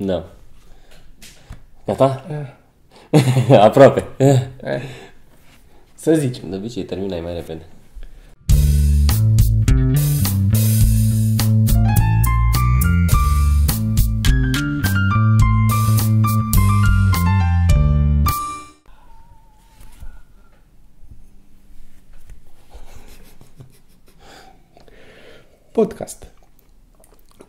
[0.00, 0.24] Da.
[1.86, 2.24] Gata?
[3.66, 4.04] Aproape.
[4.16, 4.40] Eh.
[5.94, 6.50] Să zicem.
[6.50, 7.66] De obicei terminai mai repede.
[25.72, 26.26] Podcast.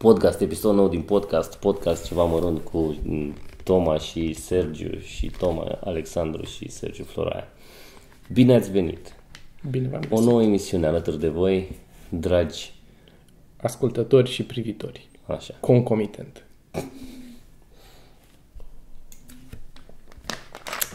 [0.01, 5.79] Podcast, episod nou din podcast, podcast ceva mărunt cu mm, Toma și Sergiu și Toma,
[5.83, 7.47] Alexandru și Sergiu Floraia.
[8.33, 9.13] Bine ați venit!
[9.69, 10.25] Bine v-am O găsit.
[10.25, 11.79] nouă emisiune alături de voi,
[12.09, 12.73] dragi,
[13.61, 15.07] Ascultători și privitori.
[15.25, 15.53] așa.
[15.59, 16.45] Concomitent.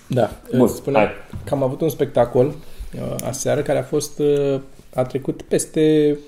[0.08, 0.30] Da.
[0.56, 1.14] Bun, spuneam hai.
[1.44, 4.60] că am avut un spectacol uh, aseară care a fost uh,
[4.94, 6.18] a trecut peste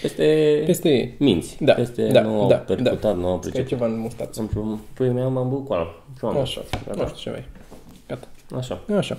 [0.00, 1.14] Peste, peste ei.
[1.18, 3.12] minți, Da, peste da, nu au da, percutat, da.
[3.12, 3.68] nu au Că e priceput.
[3.68, 4.48] ceva în mustață.
[4.54, 5.86] În păi mea m-am bucurat.
[6.40, 6.62] Așa,
[6.96, 7.44] nu știu ce mai.
[8.08, 8.28] Gata.
[8.56, 8.80] Așa.
[8.96, 9.18] Așa.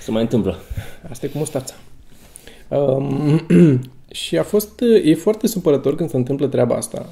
[0.00, 0.56] Se mai întâmplă.
[1.10, 1.74] Asta e cu mustața.
[2.68, 3.46] Um,
[4.10, 7.06] și a fost, e foarte supărător când se întâmplă treaba asta.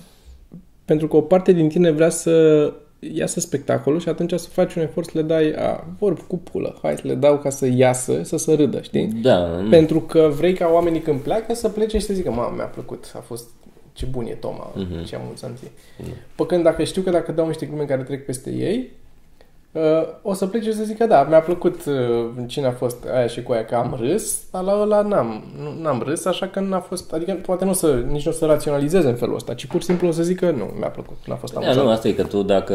[0.85, 2.73] Pentru că o parte din tine vrea să
[3.13, 6.79] iasă spectacolul și atunci să faci un efort să le dai a, vorb cu pulă.
[6.83, 9.07] Hai să le dau ca să iasă, să se râdă, știi?
[9.07, 12.53] Da, nu- Pentru că vrei ca oamenii când pleacă să plece și să zică, mamă,
[12.57, 13.49] mi-a plăcut, a fost
[13.93, 15.01] ce bun e Toma, Mhm.
[15.03, 15.05] uh-huh.
[15.07, 15.67] ce amuzant e.
[15.67, 16.35] Uh-huh.
[16.35, 18.91] Păcând dacă știu că dacă dau niște glume care trec peste ei,
[19.73, 19.83] uh,
[20.23, 21.95] o să plece și să zică, da, mi-a plăcut uh,
[22.47, 25.83] cine a fost aia și cu aia, că am râs, dar la ăla n-am, nu,
[25.83, 28.47] n-am râs, așa că n-a fost, adică poate nu o să, nici nu o să
[28.47, 31.35] raționalizeze în felul ăsta, ci pur și simplu o să zică, nu, mi-a plăcut, n-a
[31.35, 31.87] fost Da, amuzant.
[31.87, 32.75] nu, asta e că tu dacă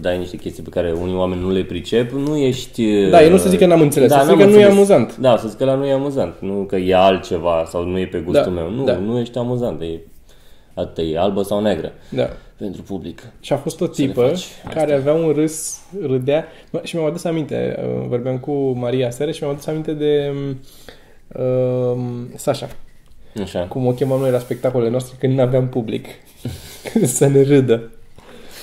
[0.00, 3.08] dai niște chestii pe care unii oameni nu le pricep, nu ești...
[3.10, 4.76] Da, el nu o să zică n-am înțeles, da, să n-am zică nu e înțeles.
[4.76, 5.16] amuzant.
[5.16, 8.18] Da, să zică la nu e amuzant, nu că e altceva sau nu e pe
[8.18, 8.70] gustul Da, meu.
[8.70, 8.96] Nu, da.
[8.96, 10.00] nu ești amuzant, e,
[10.78, 12.28] atât, e albă sau negră Da.
[12.56, 13.22] pentru public.
[13.40, 16.46] Și a fost o le tipă faci care avea un râs, râdea.
[16.70, 20.32] Mă, Și mi-am adus aminte, uh, vorbeam cu Maria seară și mi-am adus aminte de
[21.38, 21.98] uh,
[22.36, 22.68] Sasha.
[23.42, 23.66] Așa.
[23.66, 26.06] Cum o chemam noi la spectacolele noastre când nu aveam public.
[27.04, 27.90] să ne râdă.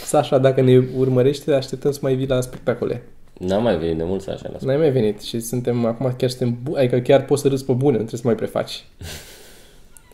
[0.06, 3.04] Sasha, dacă ne urmărește, așteptăm să mai vii la spectacole.
[3.40, 6.30] N-am mai venit de mult să așa la N-ai mai venit și suntem, acum chiar
[6.30, 8.84] suntem, bu- adică chiar poți să râzi pe bune, nu trebuie să mai prefaci.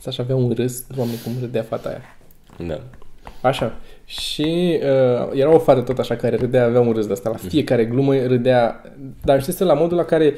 [0.02, 2.02] Sasha avea un râs, doamne, cum râdea fata aia.
[2.68, 2.80] Da.
[3.50, 3.74] Așa.
[4.06, 7.30] Și uh, era o fată tot așa care râdea, avea un râs de asta.
[7.30, 8.82] La fiecare glumă râdea,
[9.24, 10.34] dar știți, la modul la care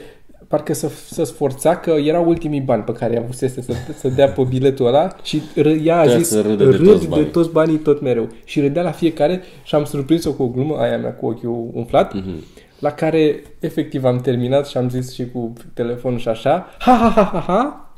[0.48, 4.44] parcă să, să sforța că erau ultimii bani pe care avusese să, să dea pe
[4.44, 7.26] biletul ăla și râ, ea a Trebuia zis să râdă de râd toți de banii."
[7.26, 8.30] toți banii tot mereu.
[8.44, 12.14] Și râdea la fiecare și am surprins-o cu o glumă, aia mea cu ochiul umflat,
[12.14, 12.44] Mhm.
[12.80, 17.10] la care efectiv am terminat și am zis și cu telefonul și așa, ha ha
[17.10, 17.94] ha ha ha,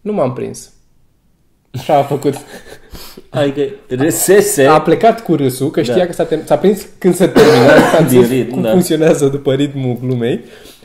[0.00, 0.74] nu m-am prins.
[1.78, 2.34] Așa a făcut.
[3.30, 4.64] Adică râsese...
[4.66, 6.06] A plecat cu râsul, că știa Da.
[6.06, 8.70] că s-a, term- s-a prins când se termină, s-a Din înțeles ritm, cum da.
[8.70, 10.40] funcționează după ritmul glumei.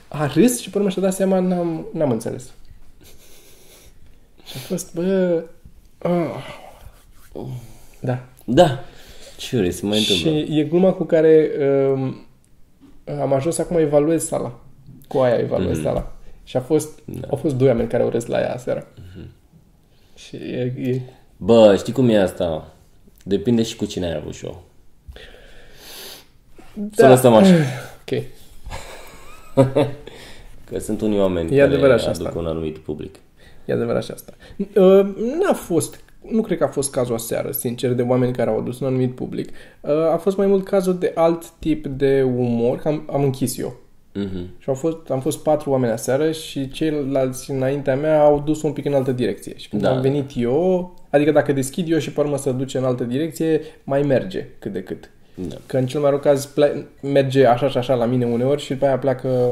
[0.07, 2.43] A râs și pe urmă și-a dat seama, n-am, n-am înțeles.
[4.45, 5.43] Și a fost, bă...
[6.01, 6.11] ah.
[7.99, 8.19] Da.
[8.45, 8.83] Da.
[9.37, 10.29] Ce se mai întâmplă?
[10.31, 11.49] Și e gluma cu care
[11.93, 12.15] um,
[13.21, 14.59] am ajuns acum evaluez sala.
[15.07, 15.85] Cu aia evaluez Mhm.
[15.85, 16.11] sala.
[16.43, 17.27] Și a fost, Da.
[17.29, 18.87] au fost doi oameni care au râs la ea aseară.
[19.15, 19.25] Mhm.
[20.25, 21.01] Și e, e,
[21.37, 22.73] Bă, știi cum e asta?
[23.23, 24.63] Depinde și cu cine ai avut show.
[26.73, 27.09] Să Da.
[27.09, 27.53] lăsăm așa.
[28.01, 28.23] ok.
[30.69, 32.39] Că sunt unii oameni E care adevărat și aduc asta.
[32.39, 33.15] un anumit public.
[33.65, 34.33] E adevărat și asta.
[34.57, 35.01] Uh,
[35.39, 38.79] N-a fost, nu cred că a fost cazul aseară, sincer, de oameni care au adus
[38.79, 39.49] un anumit public.
[39.81, 43.57] Uh, A fost mai mult cazul de alt tip de umor, că am, am închis
[43.57, 43.75] eu.
[44.13, 44.45] Mhm.
[44.57, 48.71] Și au fost, am fost patru oameni aseară și ceilalți înaintea mea au dus un
[48.71, 49.53] pic în altă direcție.
[49.57, 49.89] Și când Da.
[49.91, 53.61] am venit eu, adică dacă deschid eu și pe urmă să duce în altă direcție,
[53.83, 55.09] mai merge cât de cât.
[55.35, 55.55] Da.
[55.65, 58.73] Că în cel mai rău caz ple- merge așa și așa la mine uneori și
[58.73, 59.51] după aia pleacă...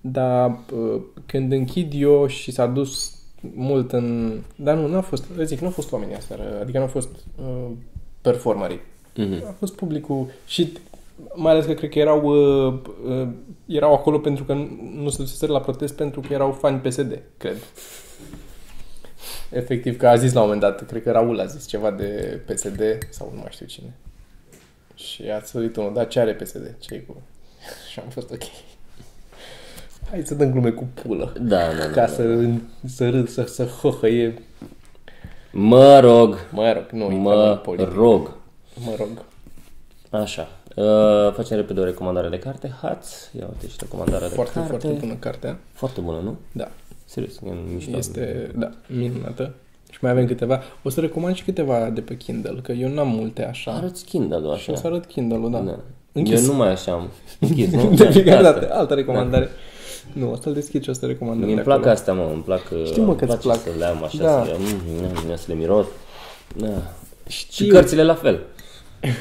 [0.00, 3.14] Dar uh, când închid eu și s-a dus
[3.54, 4.38] mult în...
[4.56, 7.08] Dar nu, nu a fost, zic, nu a fost oamenii aseară, adică nu a fost
[7.40, 7.70] uh,
[8.20, 8.80] performerii.
[9.16, 9.44] Mhm.
[9.46, 10.72] A fost publicul și
[11.34, 13.28] mai ales că cred că erau, uh, uh,
[13.66, 17.22] erau acolo pentru că nu- nu se duseseră la protest pentru că erau fani PSD,
[17.36, 17.56] cred.
[19.50, 22.40] Efectiv, că a zis la un moment dat, cred că Raul a zis ceva de
[22.46, 22.80] PSD
[23.10, 23.94] sau nu mai știu cine.
[24.94, 26.76] Și a sărit unul, da, ce are PSD?
[26.78, 27.16] ce cu...
[27.92, 28.42] Și am fost ok.
[30.10, 31.32] Hai să dăm glume cu pulă.
[31.40, 31.90] Da, da, da.
[31.90, 32.48] Ca să,
[32.86, 34.42] să râd, să, să hohăie.
[35.52, 36.36] Mă rog.
[36.52, 37.92] Mă rog, nu, intrăm în Mă politică.
[37.94, 38.36] rog.
[38.84, 39.08] Mă rog.
[40.22, 40.48] Așa.
[40.76, 42.74] Uh, facem repede o recomandare de carte.
[42.82, 43.30] Hați.
[43.38, 44.76] Ia uite și recomandarea Foarte, de carte.
[44.86, 45.58] foarte bună cartea.
[45.72, 46.36] Foarte bună, nu?
[46.52, 46.68] Da.
[47.04, 47.96] Serios, e mișto.
[47.96, 49.52] Este, da, minunată.
[49.90, 50.60] Și mai avem câteva.
[50.82, 53.70] O să recomand și câteva de pe Kindle, că eu n-am multe așa.
[53.72, 54.80] Arăți Kindle-ul Și o așa.
[54.80, 55.58] să arăt Kindle-ul, da.
[55.58, 55.78] Da.
[56.12, 56.40] Închis.
[56.46, 57.08] Eu nu mai așa am.
[57.40, 57.90] Închis, nu?
[57.96, 58.60] De fiecare Asta.
[58.60, 58.74] dată.
[58.74, 59.48] Altă recomandare.
[60.12, 61.92] Nu, o să-l deschid și o să recomandăm Mie de îmi plac acolo.
[61.92, 63.58] astea, mă, îmi plac, Știu, mă, îmi că-ți place plac.
[63.74, 64.44] să le am așa, Da.
[64.44, 65.86] să, le, mm, mm, să le miros.
[66.56, 66.66] Da.
[67.28, 67.68] Și Știu.
[67.74, 68.40] cărțile la fel.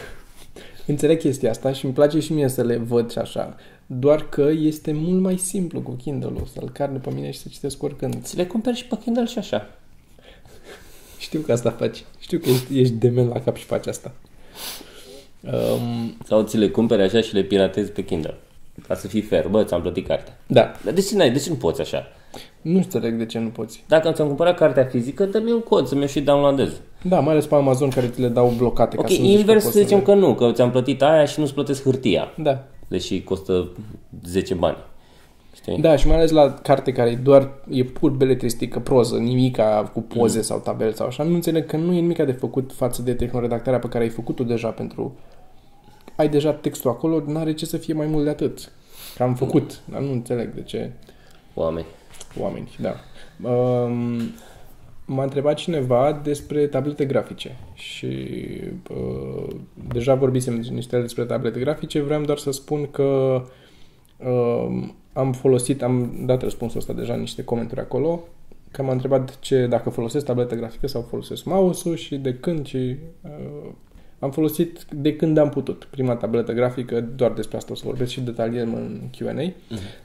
[0.90, 3.56] Înțeleg chestia asta și îmi place și mie să le văd și așa.
[3.86, 7.84] Doar că este mult mai simplu cu Kindle-ul, să-l car pe mine și să citesc
[7.84, 8.24] oricând.
[8.24, 9.70] Ți le cumperi și pe Kindle și așa.
[11.18, 12.04] Știu că asta faci.
[12.20, 14.12] Știu că ești, ești dement la cap și faci asta.
[15.42, 18.38] Um, Sau ți le cumperi așa și le piratezi pe Kindle.
[18.88, 20.38] Ca să fii fair, bă, ți-am plătit cartea.
[20.48, 21.32] da, Dar de ce n-ai?
[21.32, 22.08] De ce nu poți așa?
[22.62, 23.84] nu înțeleg de ce nu poți.
[23.88, 26.82] Dacă ți-am cumpărat cartea fizică, dă-mi un cod să-mi o și downloadez.
[27.02, 28.98] Da, mai ales pe Amazon care ți le dau blocate.
[28.98, 30.72] Ok, ca să nu zici că invers poți să zicem le- că nu, că ți-am
[30.72, 32.34] plătit aia și nu-ți plătesc hârtia.
[32.38, 32.64] Da.
[32.88, 33.70] Deși costă
[34.26, 34.78] 10 bani.
[35.56, 35.78] Știi?
[35.78, 40.02] Da, și mai ales la carte care e doar e pur beletristică, proză, nimica cu
[40.02, 40.44] poze mm.
[40.44, 43.80] sau tabel sau așa, nu înțeleg că nu e nimica de făcut față de tehnoredactarea
[43.80, 45.16] pe care ai făcut-o deja pentru...
[46.20, 48.72] Ai deja textul acolo, n-are ce să fie mai mult de atât.
[49.16, 50.92] Că am făcut, dar nu înțeleg de ce
[51.54, 51.86] Oameni.
[52.40, 52.96] oameni, da.
[53.50, 54.20] Um,
[55.06, 58.28] m-a întrebat cineva despre tablete grafice și
[58.90, 59.56] uh,
[59.94, 63.42] deja vorbisem niște despre tablete grafice, vreau doar să spun că
[64.18, 68.24] uh, am folosit, am dat răspunsul ăsta deja în niște comentarii acolo,
[68.72, 72.96] că m-a întrebat ce, dacă folosesc tabletă grafică sau folosesc mouse-ul și de când și
[73.22, 73.72] uh,
[74.20, 75.88] am folosit de când am putut.
[75.90, 79.54] Prima tabletă grafică, doar despre asta o să vorbesc și detaliem în Q&A,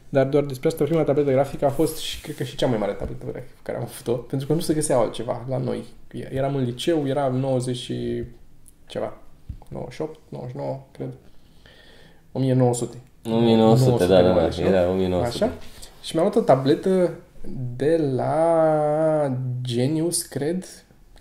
[0.08, 2.78] dar doar despre asta prima tabletă grafică a fost și cred că și cea mai
[2.78, 5.84] mare tabletă grafică pe care am avut-o, pentru că nu se găsea altceva la noi.
[6.30, 8.22] Eram în liceu, era 90 și
[8.86, 9.16] ceva,
[9.68, 11.08] 98, 99, cred.
[12.32, 12.96] 1900.
[13.24, 14.66] 1900, da, da, da, numai, nu?
[14.66, 15.44] era 1900.
[15.44, 15.52] Așa?
[16.02, 17.14] Și mi-am luat o tabletă
[17.76, 20.64] de la Genius, cred.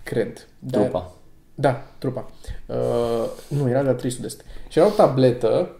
[0.02, 0.48] Cred.
[0.58, 1.12] Dar- Trupa.
[1.54, 2.30] Da, trupa.
[2.66, 4.44] Uh, nu, era de la 300 este.
[4.68, 5.76] Și era o tabletă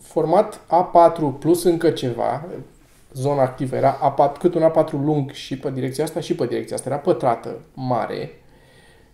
[0.00, 2.46] format A4 plus încă ceva,
[3.12, 6.76] zona activă era A4, cât un A4 lung și pe direcția asta și pe direcția
[6.76, 6.88] asta.
[6.88, 8.30] Era pătrată, mare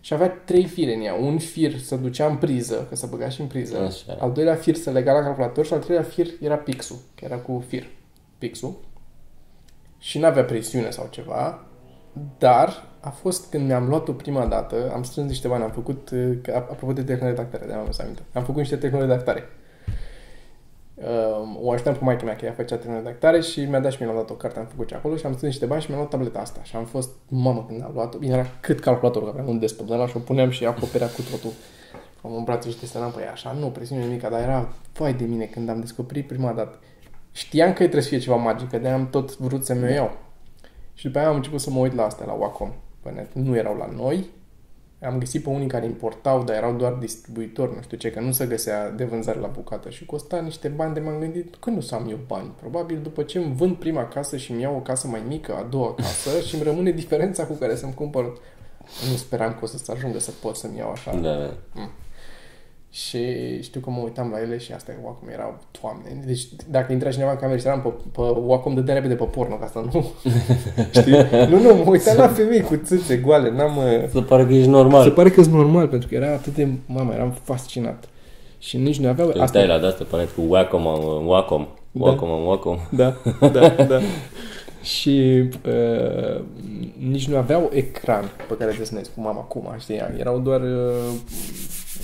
[0.01, 1.13] și avea trei fire în ea.
[1.13, 3.77] Un fir se ducea în priză, că se băga și în priză.
[3.77, 4.17] Așa.
[4.19, 7.37] Al doilea fir se lega la calculator și al treilea fir era pixul, că era
[7.37, 7.89] cu fir.
[8.37, 8.79] Pixul.
[9.97, 11.65] Și n-avea presiune sau ceva,
[12.37, 16.37] dar a fost când mi-am luat-o prima dată, am strâns niște bani, am făcut, uh,
[16.41, 19.43] că, apropo de tehnoredactare, de-aia am aminte, am făcut niște tehnoredactare.
[20.95, 24.11] Uh, o ajutam cu maica mea, că ea făcea tehnoredactare și mi-a dat și mie,
[24.11, 25.99] mi-a dat o carte, am făcut ce acolo și am strâns niște bani și mi-am
[25.99, 26.59] luat tableta asta.
[26.63, 29.87] Și am fost, mamă, când am luat-o, bine, era cât calculatorul, că aveam un desktop
[29.87, 31.51] de la și o puneam și acoperea cu totul.
[32.23, 35.25] Am în brațe și desenam pe ea, așa, nu, presiune nimica, dar era, vai de
[35.25, 36.79] mine, când am descoperit prima dată.
[37.31, 40.17] Știam că trebuie să fie ceva magic, că de am tot vrut să mi-o iau.
[40.99, 43.33] Și după aia am început să mă uit la astea, la Wacom, pe net.
[43.33, 44.29] Nu erau la noi.
[45.01, 48.31] Am găsit pe unii care importau, dar erau doar distribuitori, nu știu ce, că nu
[48.31, 51.81] se găsea de vânzare la bucată și costa niște bani de m-am gândit, când nu
[51.81, 52.51] să am eu bani?
[52.59, 55.63] Probabil după ce îmi vând prima casă și îmi iau o casă mai mică, a
[55.63, 58.23] doua casă și îmi rămâne diferența cu care să-mi cumpăr.
[59.09, 61.15] Nu speram că o să se ajungă să pot să-mi iau așa.
[61.15, 61.53] Da, da.
[62.91, 63.19] Și
[63.61, 66.21] știu că mă uitam la ele și asta Wacom erau, toamne.
[66.25, 69.55] Deci dacă intra cineva în cameră și eram pe, pe Wacom, dădea repede pe porno,
[69.55, 70.05] ca asta nu...
[70.99, 71.13] Știi?
[71.49, 73.77] Nu, nu, mă uitam la femei cu țâțe goale, n-am...
[73.77, 75.03] uh, Se pare că ești normal.
[75.03, 76.67] Se pare că sunt normal, pentru că era atât de...
[76.85, 78.03] Mama, eram fascinat.
[78.59, 79.29] Și nici nu aveau...
[79.29, 81.67] Te uitai la de-astea pe net cu Wacom, on Wacom.
[81.91, 82.77] Wacom, on Wacom.
[82.91, 83.15] Da,
[83.53, 83.99] da, da.
[84.81, 86.41] și uh,
[87.09, 90.01] nici nu aveau ecran pe care desenezi cum am acum, știi?
[90.17, 91.13] Erau doar uh,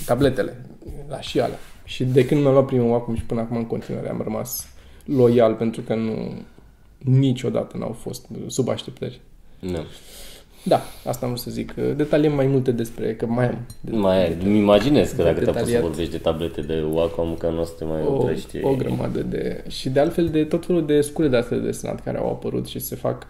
[0.05, 0.65] tabletele,
[1.07, 1.59] la și alea.
[1.83, 4.67] Și de când mi-am luat primul acum și până acum în continuare am rămas
[5.05, 6.33] loial pentru că nu
[6.97, 9.21] niciodată n-au fost sub așteptări.
[9.59, 9.85] Nu.
[10.63, 11.73] Da, asta am vrut să zic.
[11.73, 13.65] Detaliem mai multe despre, că mai am.
[13.91, 15.81] Mai ai, îmi imaginez că de dacă te-a pus să detaliat.
[15.81, 18.63] vorbești de tablete de Wacom, că nu o să te mai o, oprești.
[18.63, 19.63] o grămadă de...
[19.67, 22.67] Și de altfel de tot felul de scule de astea de desenat care au apărut
[22.67, 23.27] și se fac...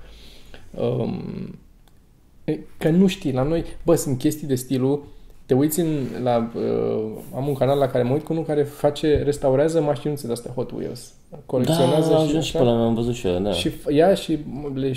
[0.72, 1.60] Um,
[2.44, 5.06] e, că nu știi, la noi, bă, sunt chestii de stilul,
[5.46, 8.64] te uiți în, la, uh, am un canal la care mă uit cu unul care
[8.64, 11.14] face, restaurează mașinuțe de astea Hot Wheels.
[11.46, 12.66] Colecționează da, a și, ajuns și așa.
[12.66, 13.52] pe la am văzut și eu, da.
[13.52, 14.40] și f- ia și
[14.74, 14.94] le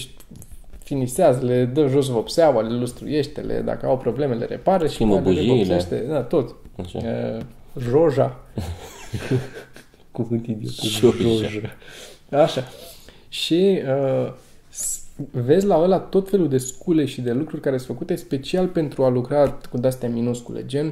[0.82, 5.14] finisează, le dă jos vopseaua, le lustruiește, le, dacă au probleme, le repară și Schimbă
[5.14, 5.52] mai le bujiile.
[5.62, 6.04] revopsește.
[6.08, 6.54] Da, tot.
[6.76, 6.98] Așa.
[6.98, 7.42] Uh,
[7.90, 8.36] roja.
[10.12, 10.72] Cuvânt idiot.
[10.72, 11.16] Joja.
[11.22, 12.42] Roja.
[12.42, 12.64] Așa.
[13.28, 14.32] Și uh,
[14.68, 18.66] s- vezi la ăla tot felul de scule și de lucruri care sunt făcute special
[18.66, 20.86] pentru a lucra cu de-astea minuscule, gen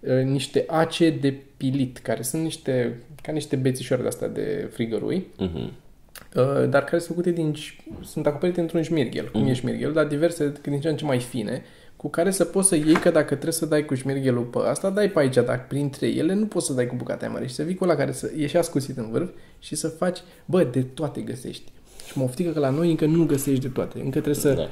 [0.00, 5.56] uh, niște ace de pilit, care sunt niște, ca niște bețișoare de-astea de frigărui, Mhm.
[5.56, 7.54] uh, dar care sunt făcute din,
[8.02, 9.50] sunt acoperite într-un șmirghel, cum Mhm.
[9.50, 11.62] e șmirghel, dar diverse, din ce în ce mai fine,
[11.96, 14.90] cu care să poți să iei, că dacă trebuie să dai cu șmirghelul pe asta,
[14.90, 17.54] dai pe aici, dar printre ele nu poți să dai cu bucata mai mare și
[17.54, 20.64] să vii cu ăla care să e și ascuțit în vârf și să faci, bă,
[20.64, 21.72] de toate găsești.
[22.06, 23.98] Și mă oftică că la noi încă nu găsești de toate.
[23.98, 24.52] Încă trebuie să...
[24.52, 24.68] Da, da.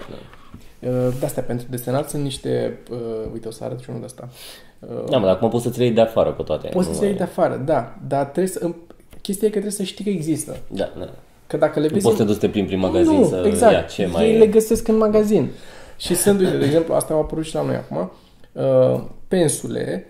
[0.89, 2.79] Uh, de-astea, pentru desenat sunt niște...
[2.91, 2.99] Uh,
[3.33, 4.29] uite, o să arăt și unul de ăsta.
[4.79, 6.69] Uh, Da, mă, dar acum poți să-ți le iei de afară pe toate.
[6.69, 7.95] poți nu să iei mai- de afară, da.
[8.07, 8.71] Dar trebuie să...
[9.21, 10.57] Chestia e că trebuie să știi că există.
[10.69, 11.09] Da, da.
[11.47, 12.05] Că dacă le Nu vezi...
[12.05, 13.73] poți să te duci să te plimbi prin magazin nu, să exact.
[13.73, 14.39] ia ce Ei mai...
[14.39, 15.49] le găsesc în magazin.
[15.97, 18.11] Și sunt, uite, de exemplu, asta a apărut și la noi acum,
[18.53, 20.07] uh, pensule,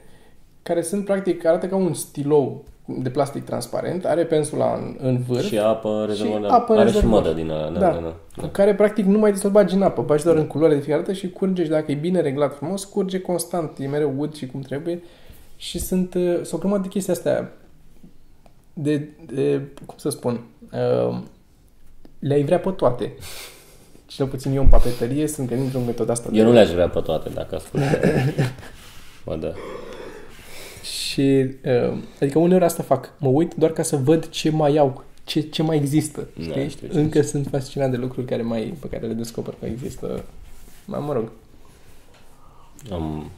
[0.63, 2.65] care sunt, practic, arată ca un stilou
[2.99, 6.47] de plastic transparent, are pensula în, în vârf, Și apă rezervor.
[6.51, 7.03] apă Are rezervor.
[7.21, 7.71] și mădă din ăla.
[7.71, 7.87] Da, Da.
[7.93, 8.15] da, da.
[8.37, 8.49] da.
[8.49, 11.03] care, practic, nu mai trebuie să-l bagi în apă, bagi doar în culoare de fiecare
[11.03, 14.47] dată și curge și dacă e bine reglat frumos, curge constant, e mereu ud și
[14.47, 15.03] cum trebuie.
[15.57, 17.53] Și sunt, uh, sunt o grămadă de chestii astea
[18.73, 20.41] de, de cum să spun,
[20.73, 21.19] uh,
[22.19, 23.13] le-ai vrea pe toate.
[24.07, 26.29] Cel puțin eu în papetărie sunt gândit într-un metod asta.
[26.33, 27.83] Eu nu le-aș vrea pe toate, dacă ascult.
[29.25, 29.53] Bă, da.
[30.83, 33.13] Și, uh, adică uneori asta fac.
[33.19, 36.29] Mă uit doar ca să văd ce mai au, ce, ce mai există.
[36.37, 36.69] Da, Știi?
[36.69, 40.25] știu ce Încă sunt fascinat de lucruri care mai, pe care le descoper că există.
[40.85, 41.31] Mai mă rog.
[42.93, 43.31] Am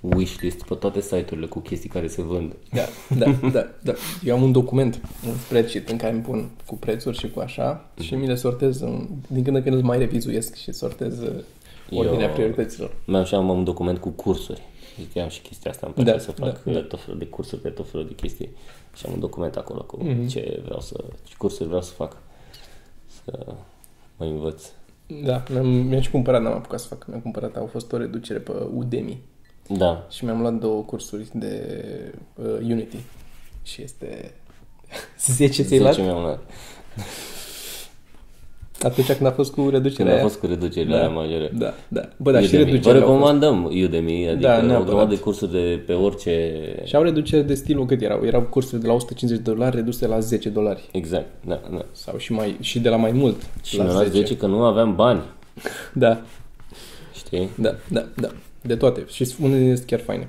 [0.00, 2.52] wishlist pe toate site-urile cu chestii care se vând.
[2.72, 2.82] Da,
[3.18, 3.92] da, da, da.
[4.24, 7.90] Eu am un document, un spreadsheet în care îmi pun cu prețuri și cu așa
[8.00, 11.32] și mi le sortez, în, din când în când îl mai revizuiesc și sortez uh,
[11.90, 12.92] ordinea Eu- priorităților.
[13.04, 14.62] Mi-am și am un document cu cursuri.
[14.98, 16.82] Zic că am și chestia asta, îmi place Da, să fac da, da, da.
[16.86, 18.50] tot felul de cursuri pe tot felul de chestii.
[18.96, 20.26] Și am un document acolo cu Mhm.
[20.26, 22.16] ce vreau să, ce cursuri vreau să fac.
[23.24, 23.46] Să
[24.16, 24.64] mă învăț.
[25.24, 28.38] Da, mi-am, mi-am și cumpărat, n-am apucat să fac, mi-am cumpărat, a fost o reducere
[28.38, 29.22] pe Udemy
[29.68, 30.06] Da.
[30.10, 31.74] și mi-am luat două cursuri de
[32.34, 32.98] uh, Unity
[33.62, 34.34] și este
[35.26, 35.94] 10 ți-ai luat?
[35.94, 36.40] 10 mi-am luat.
[38.82, 40.22] Atunci când a fost cu Când reducerea a aia?
[40.22, 40.96] fost cu reducerile Da.
[40.98, 41.50] alea majore.
[41.58, 42.08] Da, da.
[42.16, 42.64] Bă, dar și Udemy.
[42.64, 43.18] Vă reducerea au fost.
[43.20, 44.86] recomandăm Udemy, adică Da, o neapărat.
[44.86, 46.52] grămadă de cursuri de pe orice...
[46.84, 48.24] Și au reducere de stilul cât erau?
[48.24, 50.88] Erau cursuri de la 150 de dolari reduse la 10 dolari.
[50.92, 51.84] Exact, da, da.
[51.92, 53.36] Sau și mai și de la mai mult.
[53.62, 55.20] Și la mi-a luat 10 că nu aveam bani,
[55.94, 56.20] Da,
[57.14, 57.48] știi?
[57.58, 58.28] da, da, da.
[58.62, 59.04] De toate.
[59.08, 60.28] Și unele sunt chiar faine.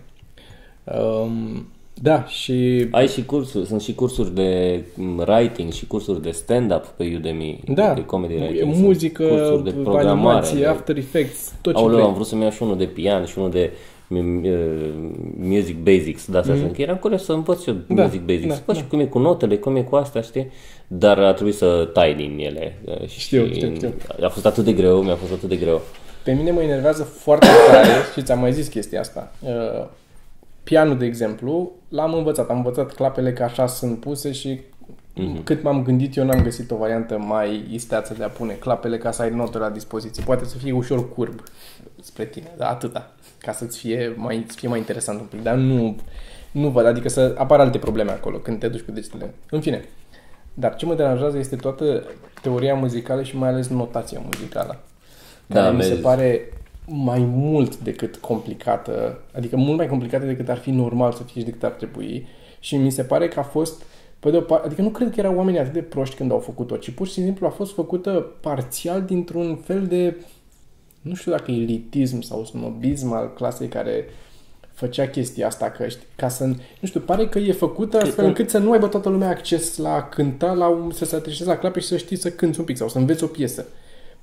[0.84, 2.88] Um, da, și...
[2.92, 7.60] Ai și cursuri, sunt și cursuri de mm, writing și cursuri de stand-up pe Udemy,
[7.74, 8.74] Da, de comedy e writing.
[8.74, 10.08] sunt muzică, cursuri de programare.
[10.10, 10.66] animație, de...
[10.66, 12.08] After Effects, tot ce Aoleu, vrei.
[12.08, 13.72] am vrut să-mi iau și unul de pian și unul de
[14.08, 14.52] mm, uh,
[15.38, 16.76] Music Basics, de astea mm-hmm.
[16.76, 19.06] că eram curios să învăț eu Da, Music Basics, da, să văd și cum e
[19.06, 20.52] cu notele, cum e cu astea, știi?
[20.88, 22.78] Dar a trebuit să tai din ele.
[22.86, 23.94] uh, Și Știu, știu, știu.
[24.24, 25.82] A fost atât de greu, mi-a fost atât de greu.
[26.24, 29.32] Pe mine mă enervează foarte tare și ți-am mai zis chestia asta.
[29.40, 29.86] Uh,
[30.64, 32.50] pianul, de exemplu, l-am învățat.
[32.50, 35.44] Am învățat clapele că așa sunt puse și mm-hmm.
[35.44, 39.12] cât m-am gândit eu n-am găsit o variantă mai isteață de a pune clapele ca
[39.12, 40.24] să ai notele la dispoziție.
[40.24, 41.44] Poate să fie ușor curb
[42.02, 43.12] spre tine, dar atâta.
[43.38, 45.44] Ca să-ți fie mai, să fie mai interesant un pic.
[45.44, 45.96] Dar nu,
[46.52, 49.34] nu văd, adică să apară alte probleme acolo când te duci cu degetele.
[49.50, 49.86] În fine.
[50.54, 52.04] Dar ce mă deranjează este toată
[52.42, 54.80] teoria muzicală și mai ales notația muzicală.
[55.50, 56.02] Care Da, mi se vezi.
[56.02, 56.54] pare
[56.94, 61.48] mai mult decât complicată, adică mult mai complicată decât ar fi normal să fie și
[61.48, 62.28] decât ar trebui.
[62.60, 63.84] Și mi se pare că a fost,
[64.20, 66.40] pe de o parte, adică nu cred că erau oameni atât de proști când au
[66.40, 70.16] făcut-o, ci pur și simplu a fost făcută parțial dintr-un fel de,
[71.02, 74.06] nu știu dacă elitism sau snobism al clasei care
[74.74, 76.46] făcea chestia asta, că, știi, ca să,
[76.80, 79.94] nu știu, pare că e făcută astfel încât să nu aibă toată lumea acces la
[79.94, 82.66] a cânta, la un, să se atrișeze la clape și să știi să cânti un
[82.66, 83.66] pic sau să înveți o piesă.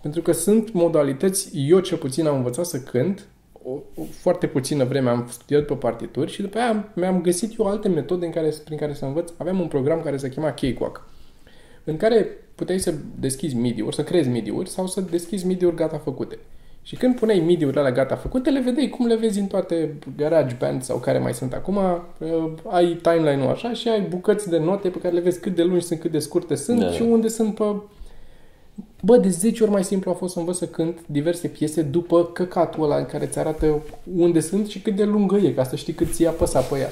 [0.02, 3.26] Pentru că sunt modalități, eu cel puțin am învățat să cânt,
[3.64, 7.58] o, o foarte puțină vreme am studiat pe partituri și după aia am- mi-am găsit
[7.58, 9.30] eu alte metode în care, prin care să învăț.
[9.36, 11.08] Aveam un program care se chema Cakewalk,
[11.84, 16.38] în care puteai să deschizi MIDI-uri, să creezi MIDI-uri sau să deschizi MIDI-uri gata făcute.
[16.82, 20.56] Și când puneai MIDI-urile alea gata făcute, le vedeai cum le vezi în toate garage
[20.58, 21.76] band sau care mai sunt acum.
[21.76, 25.62] Uh, ai timeline-ul așa și ai bucăți de note pe care le vezi cât de
[25.62, 26.90] lungi sunt, cât de scurte sunt Da.
[26.90, 27.64] și unde sunt pe
[29.02, 32.24] Bă, de 10 ori mai simplu a fost să învăț să cânt diverse piese după
[32.24, 33.82] căcatul ăla în care îți arată
[34.16, 36.88] unde sunt și cât de lungă e, ca să știi cât ți-ai apăsat pe ea.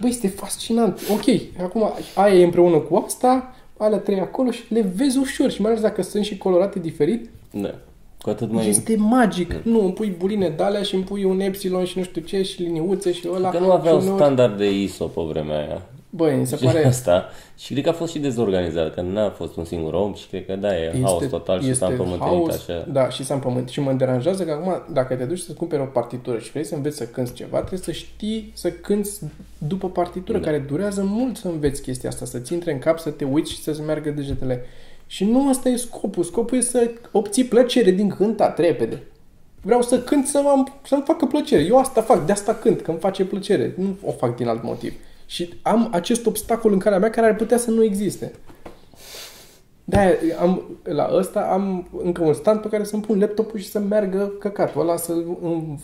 [0.00, 1.00] Bă, este fascinant.
[1.12, 5.60] Ok, acum aia e împreună cu asta, alea trei acolo și le vezi ușor și
[5.60, 7.74] mai ales dacă sunt și colorate diferit, Da.
[8.22, 8.68] Cu atât mai...
[8.68, 9.54] este magic.
[9.62, 12.42] Nu, îmi pui buline de alea și îmi pui un epsilon și nu știu ce
[12.42, 13.50] și liniuțe și ăla.
[13.50, 15.82] Că nu aveau și uneori- standard de ISO pe vremea aia.
[16.16, 16.86] Băi, mi se Și pare...
[16.94, 17.28] asta.
[17.58, 20.46] Și cred că a fost și dezorganizat, că n-a fost un singur om și cred
[20.46, 22.86] că da, e haos total și s-a împământenit haos, așa.
[22.92, 23.72] Da, și s-a împământenit.
[23.72, 26.74] Și mă deranjează că acum, dacă te duci să cumperi o partitură și vrei să
[26.74, 29.10] înveți să cânti ceva, trebuie să știi să cânti
[29.58, 30.44] după partitură, Da.
[30.44, 33.62] care durează mult să înveți chestia asta, să-ți intre în cap, să te uiți și
[33.62, 34.64] să-ți meargă degetele.
[35.06, 36.22] Și nu asta e scopul.
[36.22, 39.02] Scopul e să obții plăcere din cântat repede.
[39.60, 41.62] Vreau să cânt să am, să-mi facă plăcere.
[41.62, 43.74] Eu asta fac, de asta cânt, că îmi face plăcere.
[43.76, 44.94] Nu o fac din alt motiv.
[45.34, 48.32] Și am acest obstacol în calea mea care ar putea să nu existe.
[49.84, 50.00] Da,
[50.40, 54.32] am, la ăsta am încă un stand pe care să-mi pun laptopul și să meargă
[54.38, 55.12] căcatul ăla, să,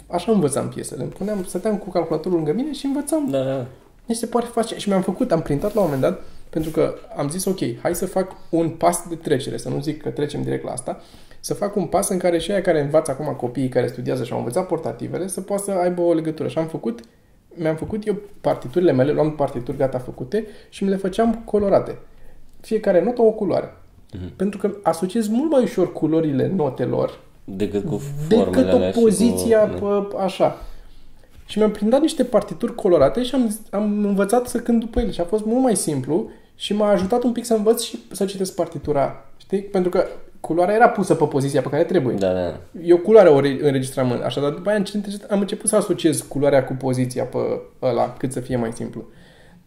[0.07, 1.03] așa învățam piesele.
[1.03, 3.31] Îmi puneam, stăteam cu calculatorul lângă mine și învățam.
[3.31, 3.67] Da, da.
[4.07, 4.79] Mi se poate face.
[4.79, 7.95] Și mi-am făcut, am printat la un moment dat, pentru că am zis, ok, hai
[7.95, 11.01] să fac un pas de trecere, să nu zic că trecem direct la asta,
[11.41, 14.33] să fac un pas în care și aia care învață acum copiii care studiază și
[14.33, 16.49] au învățat portativele să poată să aibă o legătură.
[16.49, 17.01] Și am făcut,
[17.61, 21.99] mi-am făcut eu partiturile mele, luam partituri gata făcute și mi le făceam colorate.
[22.61, 23.75] Fiecare notă o culoare.
[24.17, 24.37] Mm-hmm.
[24.37, 29.85] Pentru că asociez mult mai ușor culorile notelor decât cu decât o poziția cu...
[29.85, 30.57] pe, așa.
[31.47, 35.21] Și mi-am prindat niște partituri colorate și am, am învățat să cânt după ele și
[35.21, 38.55] a fost mult mai simplu și m-a ajutat un pic să învăț și să citesc
[38.55, 39.25] partitura.
[39.37, 39.63] Știi?
[39.63, 40.07] Pentru că
[40.51, 42.17] culoarea era pusă pe poziția pe care trebuie.
[42.17, 42.61] Da, da.
[42.83, 44.83] Eu culoarea o înregistram în așa, dar după aia
[45.31, 47.39] am început să asociez culoarea cu poziția pe
[47.83, 49.05] ăla, cât să fie mai simplu.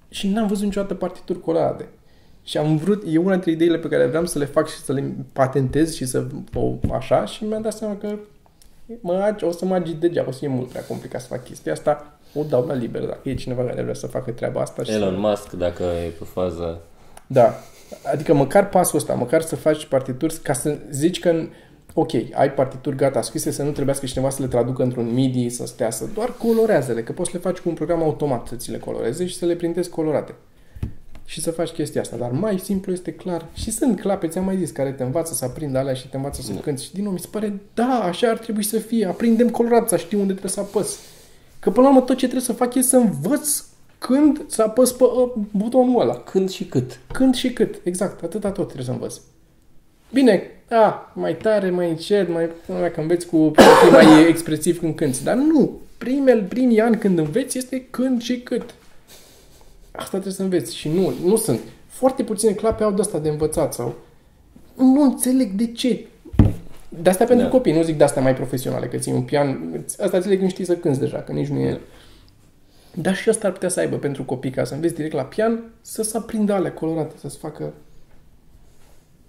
[0.10, 1.88] Și n-am văzut niciodată partituri colorate.
[2.44, 4.94] Și am vrut, e una dintre ideile pe care vreau să le fac și să
[4.94, 8.16] le patentez și să o așa și mi-am dat seama că
[9.02, 11.72] mă, o să mă agit degeaba, o să fie mult prea complicat să fac chestia
[11.72, 14.84] asta, o dau la liber dacă e cineva care vrea să facă treaba asta.
[14.84, 15.20] Și Elon să...
[15.20, 16.80] Musk, dacă e pe fază...
[17.28, 17.54] Da,
[18.12, 21.48] adică măcar pasul ăsta, măcar să faci partituri ca să zici că
[21.94, 25.66] ok, ai partituri gata scrise, să nu trebuiască cineva să le traducă într-un MIDI, să
[25.66, 28.72] stea, să doar colorează-le, că poți să le faci cu un program automat să ți
[28.72, 30.36] le coloreze și să le printezi colorate
[31.26, 32.16] și să faci chestia asta.
[32.16, 33.46] Dar mai simplu este clar.
[33.54, 36.42] Și sunt clape, ți-am mai zis, care te învață să aprindă alea și te învață
[36.42, 36.84] să cânti.
[36.84, 39.06] Și din nou mi se pare, da, așa ar trebui să fie.
[39.06, 41.00] Aprindem colorat, să știu unde trebuie să apăs.
[41.60, 43.64] Că până la urmă tot ce trebuie să fac e să învăț
[44.06, 46.16] când să apăs pe uh, butonul ăla.
[46.16, 47.00] Când și cât.
[47.12, 49.16] Când și cât, exact, atâta tot trebuie să învăț.
[50.12, 53.52] Bine, a, mai tare, mai încet, mai, dacă înveți cu
[53.92, 55.24] mai expresiv când cânti.
[55.24, 58.74] Dar nu, primele, primii ani când înveți este când și cât.
[59.92, 60.76] Asta trebuie să înveți.
[60.76, 61.60] Și nu, nu sunt.
[61.88, 63.96] Foarte puține clape au de asta de învățat sau...
[64.76, 66.06] Nu înțeleg de ce.
[66.90, 67.52] De asta pentru da.
[67.52, 70.66] copii, nu zic de asta mai profesionale, că ții un pian, asta înțeleg când știi
[70.66, 71.70] să cânti deja, că nici nu e...
[71.72, 71.78] Da.
[72.94, 75.64] Dar și asta ar putea să aibă pentru copii, ca să înveți direct la pian,
[75.82, 77.74] să se aprindă alea colorate, să-ți facă...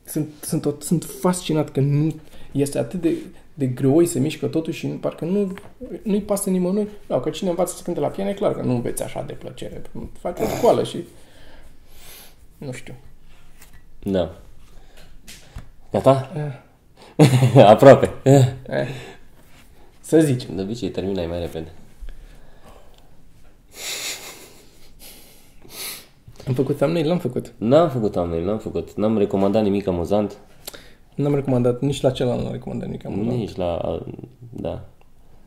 [0.05, 2.15] Sunt, sunt, tot, sunt fascinat că nu
[2.53, 3.17] este atât de
[3.55, 5.55] de greoi se mișcă totuși și parcă nu,
[6.03, 6.89] nu-i pasă nimănui.
[7.07, 9.33] Da, că cine învață să cânte la pian e clar că nu înveți așa de
[9.33, 9.83] plăcere.
[10.19, 10.99] Faci o școală și...
[12.59, 12.95] Nu știu.
[14.03, 14.37] Da.
[15.93, 16.33] Gata?
[17.17, 17.63] Eh.
[17.73, 18.11] Aproape.
[18.23, 18.89] Eh.
[20.01, 20.45] Să zici.
[20.45, 21.73] De obicei terminai mai repede.
[26.47, 27.07] Am făcut thumbnail?
[27.07, 27.55] L-am făcut.
[27.59, 28.95] N-am făcut thumbnail, n-am făcut.
[28.95, 30.37] N-am recomandat nimic amuzant.
[31.15, 33.37] N-am recomandat, nici la celălalt nu am recomandat nici amuzant.
[33.37, 34.01] Nici la,
[34.51, 34.85] da.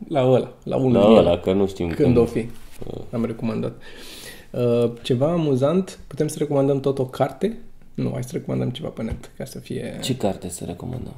[0.08, 1.98] La ăla, la unul La ăla, că nu știm când.
[1.98, 2.38] Când o fi.
[2.38, 3.02] Uh.
[3.12, 3.82] Am recomandat.
[4.50, 7.58] Uh, ceva amuzant, putem să recomandăm tot o carte?
[7.94, 9.98] Nu, hai să recomandăm ceva pe net, ca să fie...
[10.02, 11.14] Ce carte să recomandăm?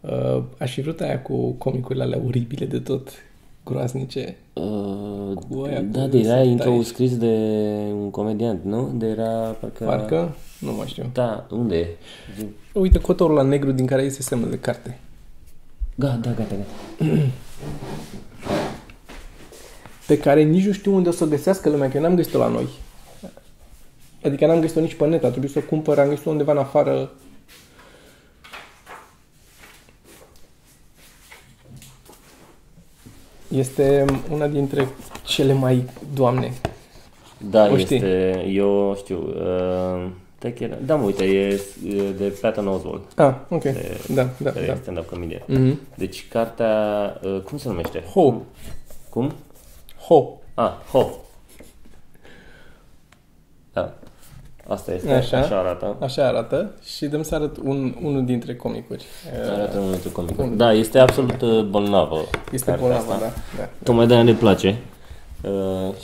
[0.00, 3.10] Uh, aș fi vrut aia cu comicurile alea oribile de tot,
[3.64, 4.36] groaznice.
[4.52, 7.36] Uh, cu aia da, cu de era intro scris de
[7.92, 8.92] un comediant, nu?
[8.94, 9.84] De era parcă...
[9.84, 10.36] Parcă?
[10.58, 11.10] Nu mai știu.
[11.12, 11.96] Da, unde e?
[12.72, 14.98] Uite cotorul la negru din care este semnul de carte.
[15.94, 17.14] Da, da, gata, gata.
[20.06, 22.38] Pe care nici nu știu unde o să o găsească lumea, că eu n-am găsit-o
[22.38, 22.68] la noi.
[24.24, 26.58] Adică n-am găsit-o nici pe net, a trebuit să o cumpăr, am găsit-o undeva în
[26.58, 27.10] afară.
[33.52, 34.88] Este una dintre
[35.24, 35.84] cele mai,
[36.14, 36.52] doamne,
[37.50, 38.56] da, o este, știi?
[38.56, 41.60] eu știu, uh, Take Da, mă, uite, e
[42.16, 43.02] de Patton Oswalt.
[43.14, 43.62] Ah, ok.
[43.62, 44.74] De, da, da, de da.
[44.74, 45.42] stand-up comedian.
[45.48, 45.78] Mm-hmm.
[45.94, 48.02] Deci cartea, uh, cum se numește?
[48.12, 48.34] Ho.
[49.08, 49.32] Cum?
[50.06, 50.38] Ho.
[50.54, 51.10] Ah, Ho.
[53.72, 53.94] Da.
[54.68, 55.96] Asta este, așa, așa arată.
[56.00, 59.04] Așa arată și dăm să arăt un, unul dintre comicuri.
[59.50, 60.48] Arată unul dintre comicuri.
[60.48, 60.56] Un...
[60.56, 62.24] Da, este absolut uh, bolnavă.
[62.52, 63.18] Este bolnavă, asta.
[63.18, 63.32] da.
[63.62, 63.68] da.
[63.82, 64.78] Tocmai de-aia ne place.
[65.42, 65.94] Uh,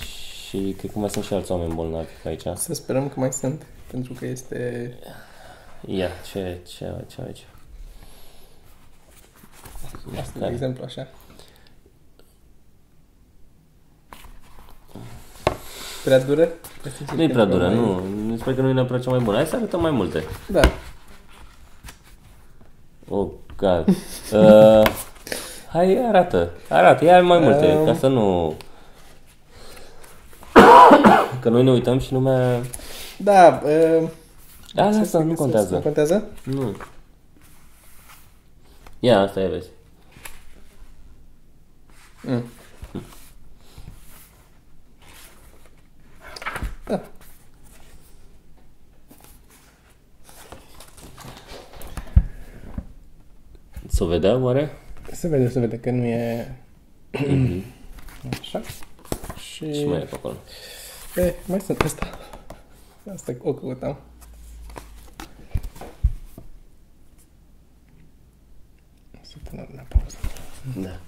[0.49, 2.42] și cred că mai sunt și alți oameni bolnavi aici.
[2.55, 4.92] Să sperăm că mai sunt pentru că este...
[5.87, 7.47] Ia, ce, ce, ce aici?
[10.21, 11.09] Asta, de exemplu, așa.
[16.09, 16.49] Prea dură?
[17.16, 17.92] Nu e prea dură, nu.
[18.27, 19.37] Mi se că nu e neapărat cea mai bună.
[19.37, 20.25] Hai să arătăm mai multe.
[20.47, 20.61] Da.
[23.09, 23.88] Oh, God.
[24.33, 24.87] Uh,
[25.73, 26.51] hai, arată.
[26.68, 27.85] Arată, ia mai multe, um...
[27.85, 28.57] ca să nu...
[31.40, 32.61] Că noi ne uităm și lumea...
[33.18, 34.09] Da, uh,
[34.75, 35.75] Da, asta nu contează.
[35.75, 36.25] Nu contează?
[36.42, 36.77] Nu.
[38.99, 39.68] Ia, asta e, vezi.
[42.21, 42.44] Mm.
[46.88, 47.01] Da.
[53.90, 54.70] Să o vedea, oare?
[55.12, 56.55] Se vede, se vede că nu e...
[58.40, 58.61] Așa.
[59.38, 59.74] Și...
[59.74, 60.35] Și mai e pe acolo.
[61.16, 62.18] E, mai sunt asta.
[63.14, 63.98] Asta o căutam.
[69.20, 70.16] Să pun la pauză.
[70.77, 71.01] Da.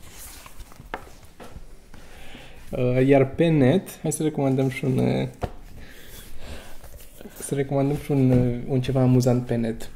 [2.79, 4.99] Uh, Iar pe net, hai să recomandăm și un...
[4.99, 5.29] uh,
[7.39, 9.91] Să recomandăm și un, uh, un ceva amuzant pe net.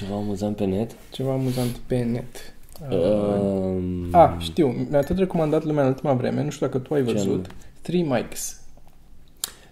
[0.00, 0.96] Ceva amuzant pe net?
[1.10, 2.54] Ceva amuzant pe net.
[2.90, 2.98] Uh,
[3.70, 7.04] Um, ah, știu, mi-a tot recomandat lumea în ultima vreme, nu știu dacă tu ai
[7.04, 7.28] Ce văzut.
[7.28, 7.46] anume?
[7.82, 8.60] Three Mics.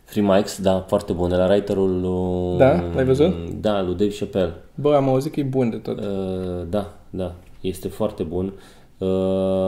[0.05, 1.29] Free Mics, da, foarte bun.
[1.29, 2.59] De la writerul lui...
[2.59, 2.85] Da?
[2.95, 3.51] L-ai văzut?
[3.61, 4.55] Da, lui Dave Chappelle.
[4.75, 5.99] Bă, am auzit că e bun de tot.
[5.99, 7.35] Uh, da, da.
[7.61, 8.45] Este foarte bun.
[8.47, 8.53] Uh,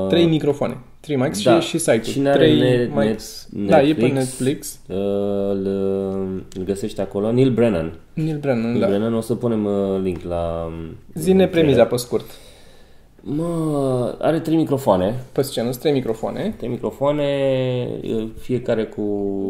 [0.08, 0.78] Trei microfoane.
[1.00, 1.60] Trei mics da.
[1.60, 2.02] și, și site-ul.
[2.02, 3.48] Cine are Trei net- mics.
[3.56, 4.14] net- da, e pe Netflix?
[4.14, 4.80] Netflix.
[4.88, 4.96] Uh,
[5.50, 5.66] îl,
[6.56, 7.32] îl găsești acolo.
[7.32, 7.92] Neil Brennan.
[8.14, 8.86] Neil Brennan, Neil da.
[8.86, 10.64] Brennan, o să punem uh, link la...
[10.66, 12.24] um, Zine premiza pe scurt.
[13.20, 15.14] Mă, are trei microfoane.
[15.32, 16.54] Pe scenă, sunt trei microfoane.
[16.56, 17.24] Trei microfoane,
[18.04, 19.02] uh, fiecare cu...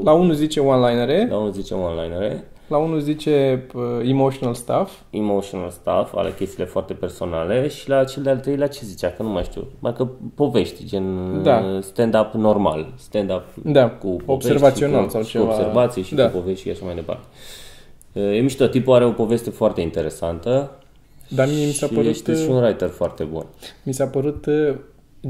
[0.04, 4.92] La unul zice one-linere, la unul zice online la unul zice uh, emotional stuff.
[5.10, 9.28] emotional stuff, ale chestiile foarte personale și la cel de-al treilea ce zicea, că nu
[9.28, 11.56] mai știu, mai că povești, gen Da.
[11.56, 15.44] uh, stand-up normal, stand-up Da, cu povești observațional și cu, sau și ceva.
[15.44, 16.30] cu observații și Da.
[16.30, 17.26] cu povești și așa mai departe.
[18.12, 20.70] Uh, E mișto, tipul are o poveste foarte interesantă
[21.28, 23.46] Dar mie mi s-a și părut, este și uh, un writer foarte bun.
[23.82, 24.74] mi s-a părut uh,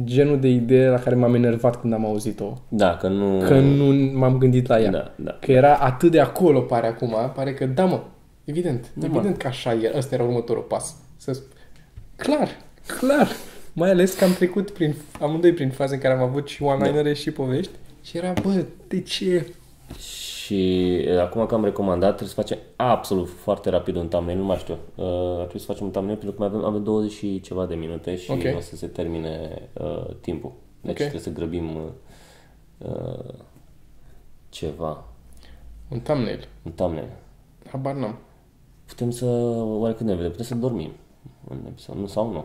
[0.05, 2.59] genul de idee la care m-am enervat când am auzit-o.
[2.69, 3.39] Da, că nu...
[3.47, 4.91] Că nu m-am gândit la ea.
[4.91, 5.39] Da, da.
[5.41, 7.15] Că era atât de acolo, pare acum.
[7.35, 8.03] Pare că, da mă,
[8.45, 8.91] evident.
[8.95, 9.15] Da, mă.
[9.17, 9.93] evident că așa e.
[9.97, 10.95] Ăsta era următorul pas.
[11.17, 11.33] Să...
[11.33, 11.59] sp-
[12.17, 12.49] Clar,
[12.99, 13.29] clar.
[13.73, 17.13] Mai ales că am trecut prin, amândoi prin faze în care am avut și one-linere
[17.13, 17.73] și povești.
[18.03, 19.47] Și era, bă, de ce?
[19.99, 24.45] Și e, acum că am recomandat, trebuie să facem absolut foarte rapid un thumbnail, nu
[24.45, 24.75] mai știu.
[24.95, 25.05] Uh,
[25.39, 27.75] ar trebui să facem un thumbnail pentru că mai avem, avem 20 și ceva de
[27.75, 28.41] minute și Ok.
[28.57, 30.53] o să se termine uh, timpul.
[30.81, 30.97] Deci Ok.
[30.97, 31.77] trebuie să grăbim
[32.79, 33.35] uh,
[34.49, 35.05] ceva,
[35.89, 36.49] Un thumbnail.
[36.63, 37.09] un thumbnail.
[37.71, 38.19] Habar n-am.
[38.87, 39.25] Putem să,
[39.65, 40.31] oare cât ne vedem?
[40.31, 40.91] Putem să dormim
[41.49, 42.45] în episod, nu sau nu?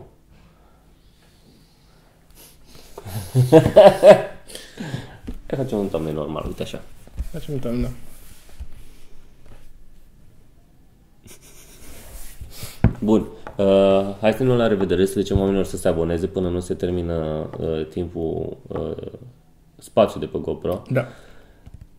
[5.46, 6.82] Hai facem un thumbnail normal, uite așa.
[7.32, 7.94] Facem un thumbnail.
[13.00, 13.26] Bun.
[13.56, 16.74] Uh, hai să ne la revedere, să zicem oamenilor să se aboneze până nu se
[16.74, 18.96] termină uh, timpul uh,
[19.78, 20.82] spațiu de pe GoPro.
[20.90, 21.06] Da.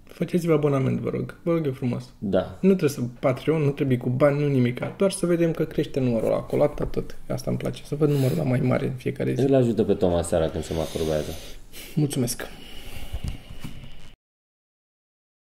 [0.03, 1.39] Faceți-vă abonament, vă rog.
[1.43, 2.13] Vă rog eu frumos.
[2.17, 2.57] Da.
[2.61, 4.79] Nu trebuie să Patreon, nu trebuie cu bani, nu nimic.
[4.97, 7.17] Doar să vedem că crește numărul ăla acolo, atât, tot.
[7.27, 7.83] Asta îmi place.
[7.83, 9.41] Să văd numărul ăla mai mare în fiecare zi.
[9.41, 11.31] Îl ajută pe Toma seara când se masturbează.
[11.95, 12.41] Mulțumesc.